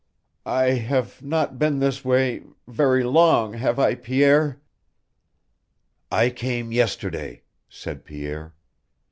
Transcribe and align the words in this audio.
"I 0.47 0.71
have 0.71 1.21
not 1.21 1.59
been 1.59 1.77
this 1.77 2.03
way 2.03 2.41
very 2.67 3.03
long, 3.03 3.53
have 3.53 3.77
I, 3.77 3.93
Pierre?" 3.93 4.59
"I 6.11 6.31
came 6.31 6.71
yesterday," 6.71 7.43
said 7.69 8.03
Pierre. 8.03 8.55